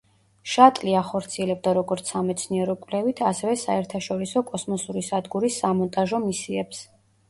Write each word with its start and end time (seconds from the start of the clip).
შატლი 0.53 0.95
ახორციელებდა 1.01 1.73
როგორც 1.79 2.09
სამეცნიერო-კვლევით, 2.15 3.23
ასევე 3.35 3.55
საერთაშორისო 3.67 4.47
კოსმოსური 4.53 5.09
სადგურის 5.15 5.65
სამონტაჟო 5.65 6.27
მისიებს. 6.31 6.87